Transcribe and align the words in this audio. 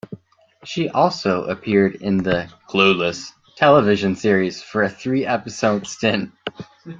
She 0.63 0.89
also 0.89 1.43
appeared 1.45 1.93
in 1.97 2.17
the 2.17 2.51
"Clueless" 2.67 3.33
television 3.55 4.15
series 4.15 4.59
for 4.59 4.81
a 4.81 4.89
three 4.89 5.27
episode 5.27 5.85
stint. 5.85 6.31